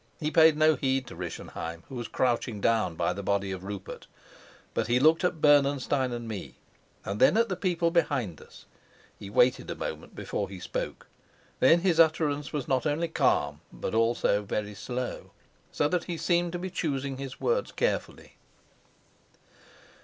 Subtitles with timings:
[0.19, 4.07] He paid no heed to Rischenheim, who was crouching down by the body of Rupert;
[4.73, 6.55] but he looked at Bernenstein and me,
[7.05, 8.65] and then at the people behind us.
[9.19, 11.05] He waited a moment before he spoke;
[11.59, 15.29] then his utterance was not only calm but also very slow,
[15.71, 18.37] so that he seemed to be choosing his words carefully.